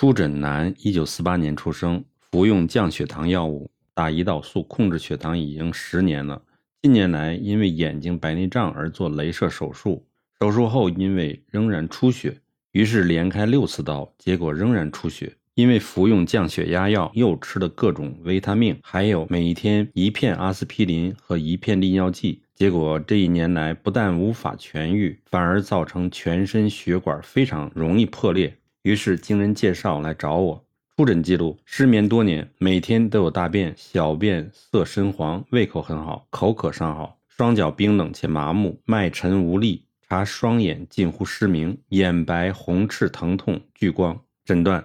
[0.00, 6.40] 初诊男，一九四八年出生，服用降血糖药物，打胰岛素控制血糖已经十年了。
[6.80, 10.06] 近年来因为眼睛白内障而做镭射手术，
[10.38, 12.38] 手术后因为仍然出血，
[12.70, 15.34] 于是连开六次刀，结果仍然出血。
[15.56, 28.56] 因为服用降血压药，又吃了各种维他命，还有每一天一片阿司匹林和一片利尿剂，结果这一年来不但无法痊愈，反而造成全身血管非常容易破裂。
[28.88, 30.64] 于是经人介绍来找我，
[30.96, 44.18] 出诊记录：失眠多年，每天都有大便，小便色深黄，胃口很好，口渴尚好，双脚冰冷且麻木，脉沉无力，查双眼近乎失明，眼白红赤疼痛聚光。
[44.46, 44.82] 诊断。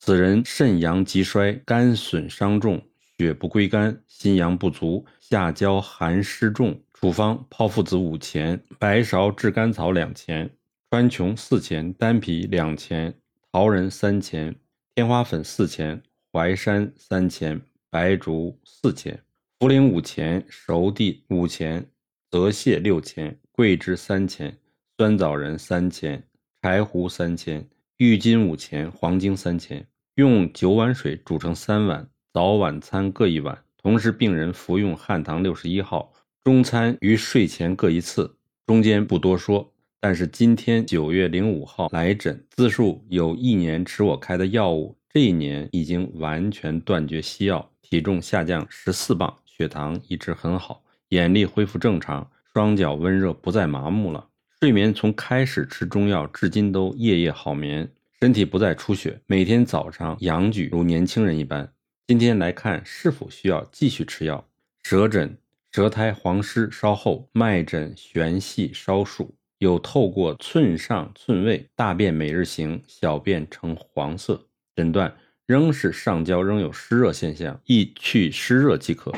[0.00, 2.82] 此人肾阳极衰，肝损伤重，
[3.16, 6.82] 血不归肝，心阳不足，下焦寒湿重。
[6.92, 10.50] 处方：炮附子五钱，白芍炙甘草两钱，
[10.90, 13.14] 川穹四钱，丹皮两钱，
[13.54, 14.56] 桃仁三钱，
[14.96, 19.22] 天花粉四钱，淮山三钱，白术四钱，
[19.60, 21.88] 茯苓五钱，熟地五钱，
[22.32, 24.58] 泽泻六钱，桂枝三钱，
[24.98, 26.26] 酸枣仁三钱，
[26.62, 29.86] 柴胡三钱，郁金五钱，黄精三钱。
[30.16, 33.56] 用九碗水煮成三碗，早晚餐各一碗。
[33.76, 36.12] 同时，病人服用汉唐六十一号，
[36.42, 38.36] 中餐于睡前各一次。
[38.66, 39.72] 中间不多说，
[40.06, 54.28] 但是今天九月零五号来诊，自述有一年吃我开的药物，这一年已经完全断绝西药，体重下降十四磅，血糖一直很好，眼力恢复正常，双脚温热，不再麻木了。
[54.60, 57.90] 睡眠从开始吃中药至今都夜夜好眠。
[58.20, 61.72] 身体不再出血，每天早上阳举如年轻人一般。
[62.06, 64.46] 今天来看是否需要继续吃药。
[64.82, 65.38] 舌诊：
[65.72, 69.34] 舌苔黄湿稍厚，脉诊弦细稍数，
[69.64, 74.38] 有透过寸上寸位，大便每日行，小便呈黄色。
[74.76, 75.10] 诊断
[75.46, 79.10] 仍是上焦仍有湿热现象，宜去湿热即可。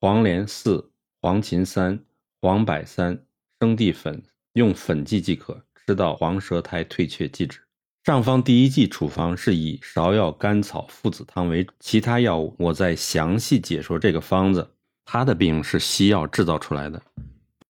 [0.00, 1.96] 黄连四、黄芩三、
[2.40, 3.16] 黄柏三、
[3.60, 4.20] 生地粉，
[4.54, 7.60] 用粉剂即可，吃到黄舌苔退却即止。
[8.02, 14.68] 上方第一剂处方是以芍药甘草附子汤为主，其他药物我再详细解说这个方子。
[15.04, 17.00] 他的病是西药制造出来的。